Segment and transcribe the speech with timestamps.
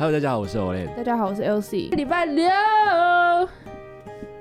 [0.00, 1.90] Hello，大家好，我是 Olen，大家好，我是 LC。
[1.96, 2.48] 礼拜六，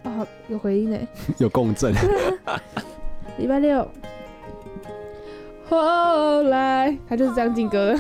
[0.04, 0.98] 哦，有回音呢。
[1.40, 1.92] 有共振。
[3.40, 3.90] 礼拜六，
[5.68, 8.00] 后来他就是这样进歌的。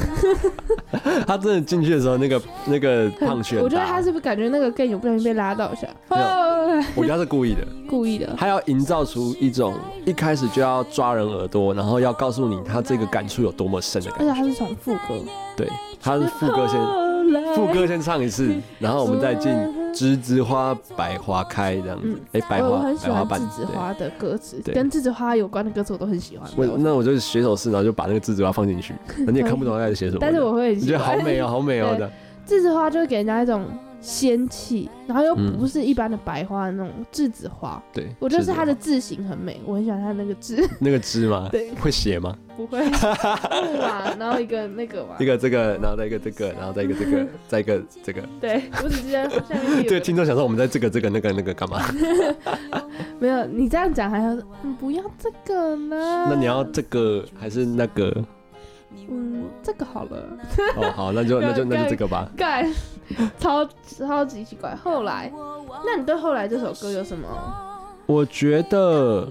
[1.26, 5.88] 他真的进去的时候，那个那个胖圈，我觉得他是不是感觉那个 gay 有不小心被拉到一下？
[6.10, 8.36] 后来我觉得他是故意的，故意的。
[8.38, 9.74] 他要营造出一种
[10.06, 14.26] 一开始就要抓人耳朵，然后要告诉你他这个感触有多么深的感觉。
[14.26, 15.26] 而且他是从副歌，
[15.58, 15.68] 对，
[16.00, 16.80] 他是副歌先，
[17.56, 19.52] 副歌先唱一次， 然后我们再进
[19.94, 22.20] “栀子花百花开”这样子。
[22.34, 26.50] 哎，白花，我很喜欢瓣栀子花的歌词，跟栀子花有关的歌词我都很喜欢。
[26.56, 28.94] 我那我就写首诗，然后就把那个栀子花放进去，
[29.28, 30.20] 你也看不懂他在写什么。
[30.22, 32.10] 但是我会你觉得好美哦，好美哦喔的。
[32.48, 33.66] 栀子花就会给人家一种
[34.08, 37.82] 仙气，然后又嗯不是一般的白花的那种栀子花。
[37.92, 40.66] 对，我就是它的的字形很美，我很喜欢它那个字。
[40.80, 41.50] 那个枝吗？
[41.52, 42.34] 对，会写吗？
[42.56, 42.92] 不会木
[43.82, 48.22] 嘛，然后一个那个嘛一，个这个，然后再一个这个，然后再一个这个， 再一个这个。
[48.40, 51.82] 对我只记得下面有对，听众想说我们在这个这个那个那个干嘛？
[53.20, 54.34] 没有你这样讲还要
[54.64, 56.28] 嗯不要这个呢？
[56.30, 58.24] 那你要这个还是那个？
[59.10, 60.28] 嗯这个好了，
[60.76, 62.30] 哦，好，那就那就那就这个吧。
[62.36, 62.66] 干
[63.40, 64.76] 超超级奇怪。
[64.76, 65.32] 后来，
[65.86, 67.28] 那你对后来这首歌有什么？
[68.06, 69.28] 我觉得，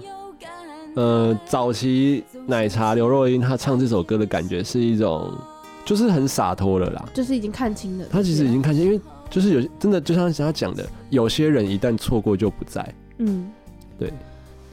[0.95, 5.33] 呃，早期奶茶刘若英她唱这首歌的感觉是一种，
[5.83, 7.05] 就是很洒脱了啦。
[7.13, 12.93] 就是已经看清了，她其实已经看清，因为就是有真的，就像她讲的，有些人一旦错过就不在。
[13.17, 13.51] 嗯，
[13.97, 14.13] 对。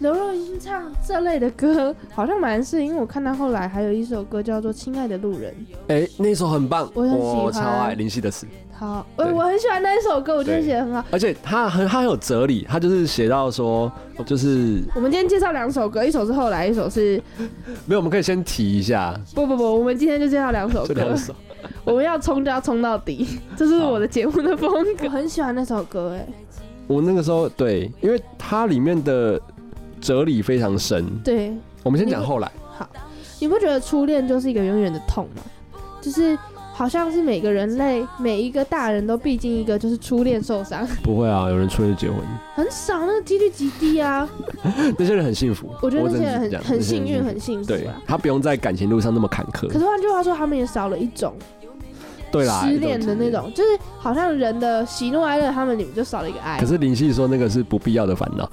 [0.01, 5.55] 刘若英唱这类的歌好像蛮是，因为我看到后来还有一首歌叫做《亲爱的路人
[5.89, 8.45] 哎、那首很棒，我很喜欢超爱林夕的词，》。
[8.77, 11.05] 好，呃，对我很喜欢那一首歌，我觉得写的很好。
[11.13, 13.91] 而且他很他很有哲理，他就是写到说，
[14.27, 17.23] 就是我们今天介绍两首歌，一首是后来，一首是
[17.87, 21.33] 没有，我们可以先提一下不不不，我们今天就介绍两首 歌两，首。
[21.85, 23.27] 我们要冲就要冲到底，
[23.57, 25.05] 这是我的节目的风格。
[25.05, 26.27] 我很喜欢那首歌，哎，
[26.89, 29.41] 我那个时候对，因为它里面的
[30.05, 31.03] 哲理非常深。
[31.25, 31.51] 对，
[31.83, 32.87] 我们先讲后来，好，
[33.41, 35.43] 你不觉得初恋就是一个永远的痛吗？
[36.03, 36.39] 就是
[36.75, 42.21] 好像是每个人类每一个大人都必经一个就是初恋受伤，不会啊，有人初恋就结婚，
[42.55, 44.29] 很少，那个几率极低啊。
[44.99, 45.75] 那些人很幸福。
[45.81, 47.99] 我觉得那些人很很幸运，很幸福对啊。
[48.07, 49.79] 他不用在感情路上那么坎坷可。
[49.79, 51.35] 是换句话说，他们也少了一种
[52.35, 56.67] 对啦，失恋的那种，就是好像人的喜怒哀乐，他们里面就少了一个爱可。
[56.67, 58.51] 是林夕说那个是不必要的烦恼。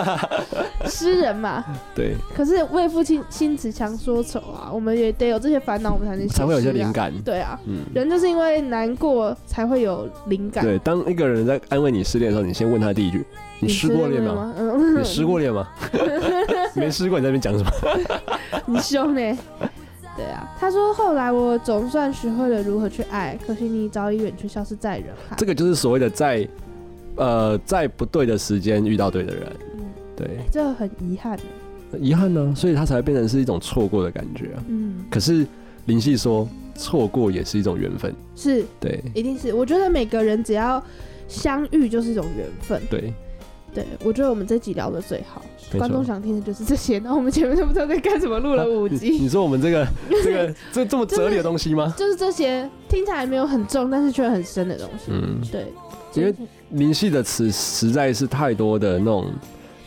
[0.86, 1.64] 诗人嘛，
[1.94, 6.92] 对，可是为赋新新词强说愁啊，我们也得有这些烦恼，我们才能写才会有一些灵。
[6.92, 7.12] 感。
[7.24, 10.62] 对啊，嗯，人就是因为难过才会有灵感。
[10.62, 13.24] 对，当一个人在安慰你失恋的时候，你先问他第一句
[13.60, 14.54] ：“你失过恋吗？
[14.98, 15.66] 你失过恋吗？
[16.74, 17.70] 没失过，你在那边讲什么？
[18.66, 19.38] 你凶呢？
[20.18, 25.36] 对啊，他说后来我总算学会了如何去爱，可惜你早已远去，消失在人海。
[25.38, 26.46] 这个就是所谓的在
[27.14, 29.84] 呃在不对的时间遇到对的人，嗯，
[30.16, 31.38] 对，这很遗憾。
[32.00, 34.64] 遗憾呢，所以他才会变成是一种错过的感觉啊。
[34.68, 35.46] 嗯，可是
[35.86, 39.54] 林夕说，错过也是一种缘分，是，对一定是。
[39.54, 40.82] 我觉得每个人只要
[41.28, 42.82] 相遇就是一种缘分。
[42.90, 43.12] 对，
[43.74, 45.42] 对，我觉得我们这集聊的最好，
[45.72, 46.04] 没观众。
[46.04, 46.98] 想听的就是这些。
[47.04, 49.86] 然后我们前面都不知道在干什么， 录了五你集，你说我们这个
[50.24, 51.94] 这个这这么哲理的东西吗？
[51.96, 55.10] 就是这些听起来没有很重，但是却很深的东西。
[55.10, 55.72] 嗯，对，
[56.14, 56.34] 因为
[56.70, 59.30] 林夕的词实在是太多的那种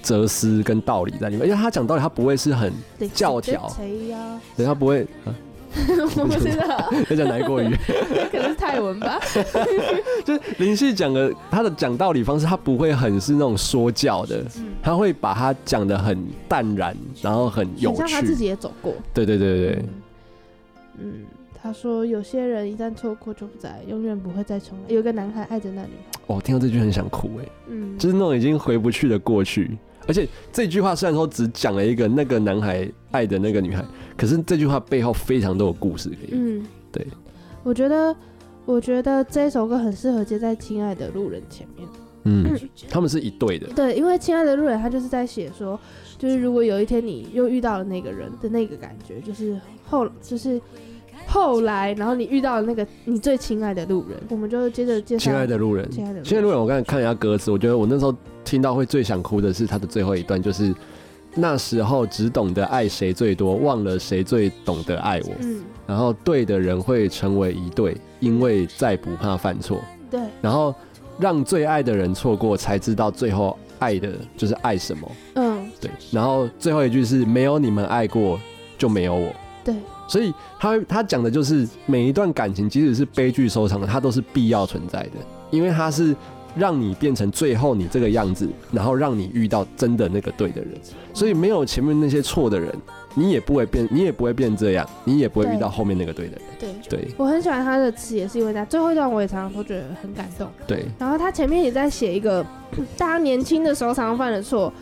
[0.03, 2.71] 哲思跟道理在里面，因为他讲道理，他不会是很，
[3.13, 3.71] 教条？
[4.55, 5.33] 对他不会，啊、
[6.17, 7.75] 我不知道，在讲哪一国语？
[8.31, 9.19] 可能是泰文吧。
[10.25, 18.35] 就是林夕讲的，他的讲道理方式，他不会很是那种说教的，嗯，他会把他讲的很淡然，然后很有很像他自。
[18.35, 18.93] 己也走过。
[19.13, 19.85] 对对对对对，
[20.99, 21.13] 嗯，
[21.61, 24.93] 他说有些人一旦错过就不再，永远不会再重来。
[24.93, 29.77] 有个男孩爱着那女孩，哦，听到这句很想哭哎，嗯，就是那种已经回不去的过去。
[30.11, 33.81] 而且这句话虽然说只讲了一个那个男孩爱的那个女孩，
[34.17, 36.31] 可是这句话背后非常都有故事可以。
[36.33, 37.07] 嗯，对，
[37.63, 38.13] 我觉得，
[38.65, 41.87] 我觉得这首歌很适合接在《亲爱的路人》前面。
[42.25, 42.45] 嗯，
[42.89, 43.67] 他们是一对的。
[43.67, 45.79] 对，因为《亲爱的路人》他就是在写说，
[46.17, 50.61] 就是如果有一天你又遇到了那个人的那个感觉，就是后就是
[51.31, 58.13] 后来，然后你遇到了那个你最亲爱的路人，我们就接着介绍亲爱的路人，亲爱的路人亲爱的路人，我刚才看一下歌词，我觉得我那时候
[58.43, 60.73] 听到会最想哭的是他的最后一段，就是
[61.33, 65.31] 那时候只懂得爱谁最多，忘了谁最懂得爱我。
[65.39, 69.79] 嗯，然后对的人会成为一对，因为再不怕犯错。
[70.09, 70.75] 对，然后
[71.17, 75.11] 让最爱的人错过，才知道最后爱的就是爱什么。
[75.35, 78.37] 嗯，对，然后最后一句是没有你们爱过，
[78.77, 79.31] 就没有我。
[79.63, 79.75] 对，
[80.11, 85.11] 所以他他讲的就是每一段感情，即使是悲剧收场的，它都是必要存在的，
[85.51, 86.13] 因为它是
[86.53, 90.71] 让你变成最后你这个样子，然后让你遇到真的那个对的人。
[91.13, 92.69] 所以没有前面那些错的人，
[93.15, 96.41] 你也不会变，你也不会变这样，你也不会遇到后面那个对的人。
[96.59, 100.45] 对，对我很喜欢他的词，也是因为他最后一段我也常常都觉得很感动。
[100.67, 102.45] 对，然后他前面也在写一个
[102.99, 104.73] 大家年轻的时候常常犯的错，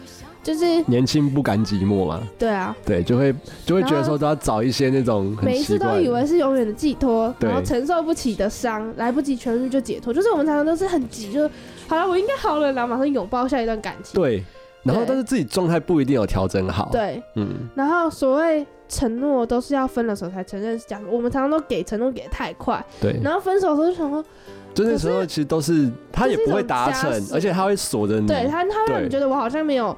[0.50, 3.32] 就是年轻不甘寂寞嘛，对啊，对，就会
[3.68, 11.48] 就会觉得说都要找一些那种每一次都以为是永远的寄托，然后承受不起的伤，来不及痊愈就解脱，就是我们常常都是很急，就
[11.88, 14.20] 好了，我应该好了，然后马上拥抱下一段感情。
[14.20, 14.44] 对，
[14.82, 24.26] 然后但是自己状态不一定有调整好。，对，嗯，然后所谓承诺都是要分的时候才承认是假的，我们常常都给承诺给的太快，对，然后分手的时候就想说，
[24.74, 28.26] 就那时候其实都是他也不会达成而且他会锁着你。
[28.26, 29.96] 对他他会让你觉得我好像没有。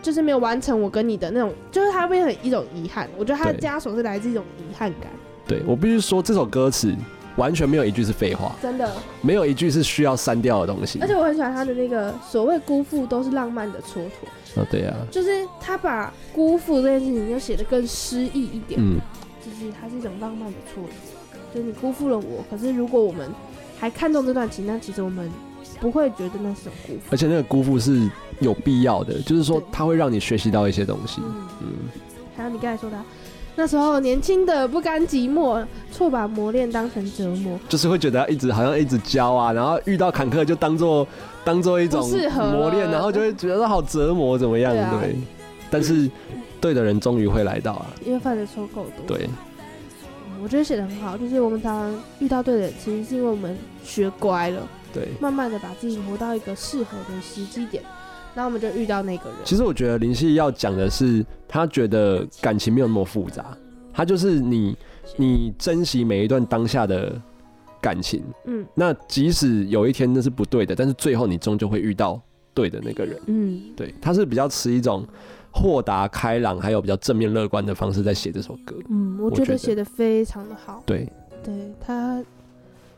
[0.00, 3.08] 就是没有完成我跟你的那种，就是它变成一种遗憾。
[3.16, 5.10] 我觉得他的枷锁是来自一种遗憾感，
[5.46, 6.94] 对我必须说，这首歌词
[7.36, 8.90] 完全没有一句是废话，真的。
[9.22, 10.98] 没有一句是需要删掉的东西。
[11.00, 18.98] 而且我很喜欢他的那个所谓辜负都是浪漫的蹉跎，哦，对啊，就是他把辜负这件事情就写得更诗意一点，嗯，
[19.40, 23.30] 就是它是一种浪漫的蹉跎，就是你辜负了我，可是如果我们
[23.78, 25.30] 还看重这段情，那其实我们
[25.80, 27.00] 不会觉得那是种辜负。
[27.10, 28.08] 而且那个辜负是
[28.40, 29.66] 有必要的，就是说对。
[29.72, 31.20] 它会让你学习到一些东西。
[31.24, 31.68] 嗯，嗯，
[32.36, 33.04] 还有你刚才说的啊，
[33.56, 41.06] 那时候年轻的不甘寂寞，错把磨练当成折磨，就是会觉得一直好像一直教啊，然后遇到坎坷就当做
[41.44, 42.08] 当做一种
[42.52, 44.72] 磨练，然后就会觉得好折磨怎么样？
[44.72, 44.98] 对啊。
[45.00, 45.16] 对，
[45.70, 46.08] 但是
[46.60, 49.16] 对的人终于会来到啊，因为犯的错够多。
[49.16, 49.30] 对，嗯，
[50.42, 54.68] 我觉得写的很好，就是我们常常遇到对的人，其实是因为我们学乖了。
[54.92, 55.08] 对。
[55.20, 57.82] 慢慢的把自己活到一个适合的时机点，
[58.34, 59.38] 然后我们就遇到那个人。
[59.44, 63.56] 其实我觉得林夕要讲的是，他觉得感情没有那么复杂，
[63.92, 64.76] 他就是你
[65.16, 67.20] 你珍惜每一段当下的
[67.80, 72.20] 感情，嗯那即使有一天那是不对的，但是最后你终究会遇到
[72.54, 73.20] 对的那个人。
[73.26, 75.06] 嗯，对，他是比较持一种
[75.50, 78.76] 豁达开朗，还有比较正面乐观的方式在写这首歌。
[78.88, 80.82] 嗯，我我觉得写的非常的好。
[80.86, 81.08] 对，
[81.42, 82.22] 对他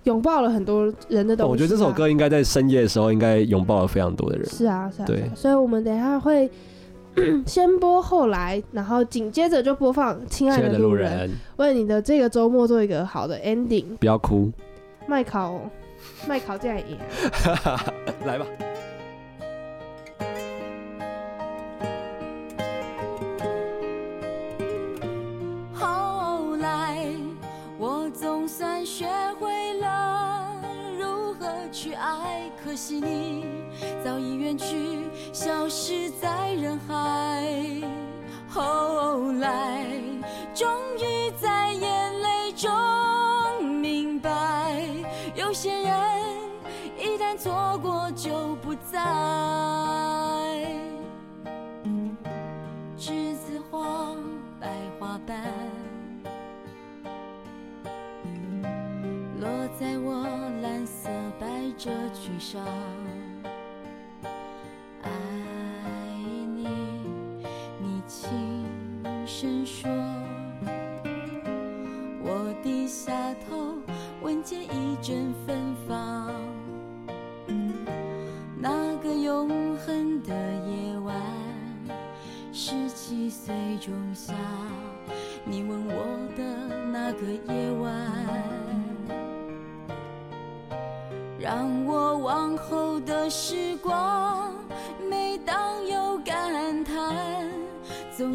[0.04, 4.46] 拥抱了很多人的东西、啊我觉得这首歌应该在深夜的时候应该拥抱了非常多的人。
[4.48, 6.50] 是啊是啊，对啊所以我们等一下会
[7.46, 13.84] 先播后来，然后紧接着就播放《亲爱的路人》，人，为你的这个周末做一个好的 ending。
[13.98, 14.50] 不要哭，
[15.06, 15.60] 麦考，
[16.28, 16.84] 麦考这样也。
[18.24, 18.46] 来吧。
[32.80, 33.44] 惜你
[34.02, 35.04] 早已远去，
[35.34, 37.44] 消失在人海。
[38.48, 39.84] 后来，
[40.54, 40.66] 终
[40.96, 42.70] 于在眼泪中
[43.82, 44.82] 明白，
[45.34, 45.92] 有些人
[46.98, 48.98] 一旦错过就不再。
[52.96, 54.16] 栀子花，
[54.58, 54.68] 白
[54.98, 55.38] 花瓣，
[59.38, 59.48] 落
[59.78, 60.26] 在我
[60.62, 61.46] 蓝色百
[61.78, 61.90] 褶
[62.40, 62.99] 上。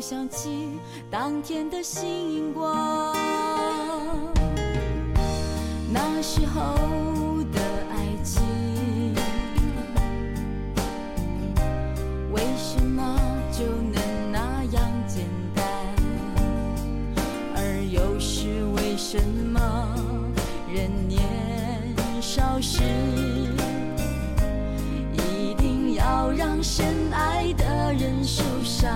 [0.08, 3.12] 想起当天的星光。
[5.92, 6.76] 那时候
[7.52, 7.60] 的
[7.90, 8.44] 爱情。
[12.32, 13.20] 为什么
[13.52, 15.66] 就能那样简单？
[17.56, 19.60] 而又是为什么
[20.72, 21.20] 人年
[22.22, 22.84] 少时，
[25.14, 28.96] 一定要让深爱的人受伤？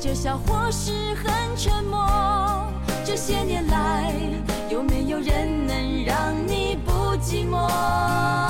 [0.00, 2.00] 就笑或是很沉默。
[3.04, 4.10] 这些年来，
[4.70, 8.49] 有没有人能让你不寂寞？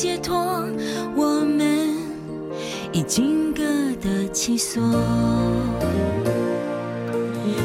[0.00, 0.64] 解脱
[1.16, 1.88] 我们
[2.92, 3.64] 已经各
[4.00, 4.80] 得其所。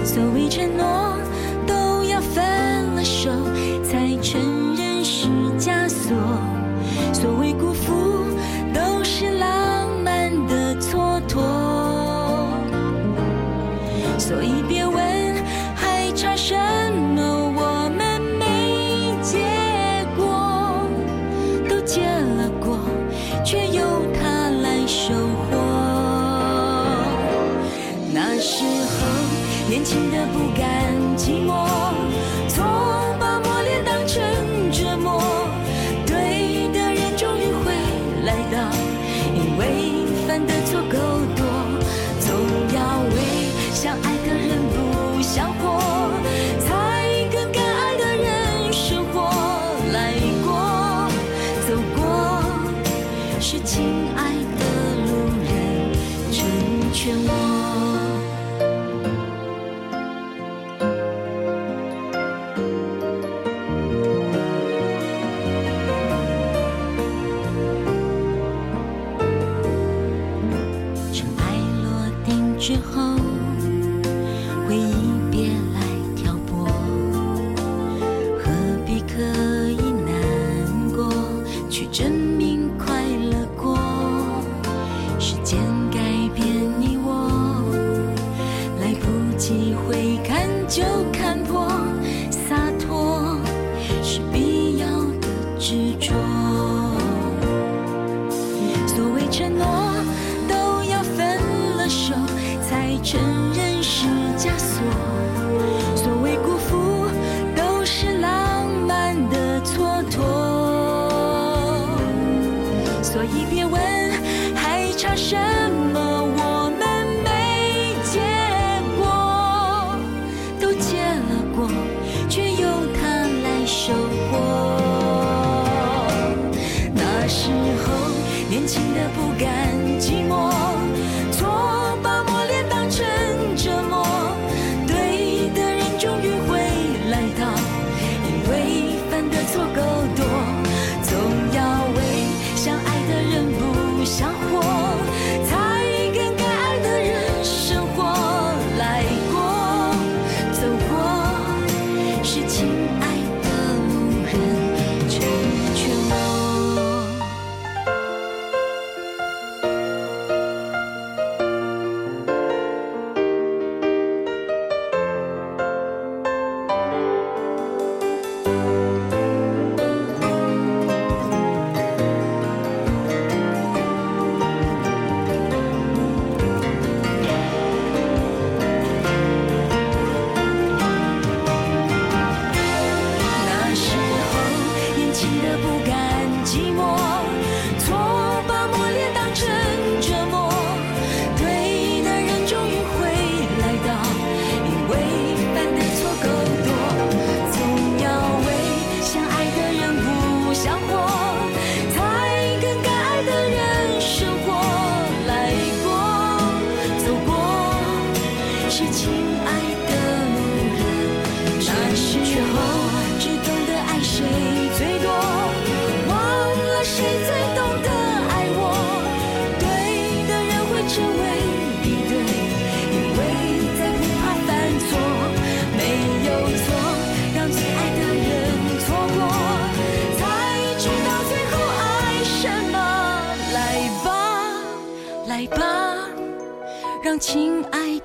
[0.04, 1.16] 所谓承诺
[1.68, 2.44] 都要分
[2.96, 3.30] 了手
[3.84, 5.28] 才承认是
[5.60, 6.33] 枷锁。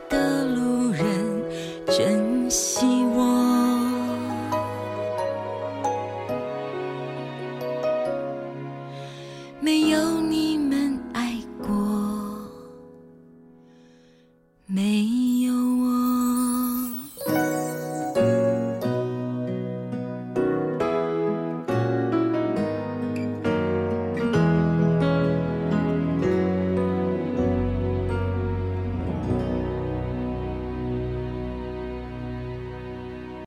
[0.08, 1.06] 的路人
[1.86, 2.97] 珍惜。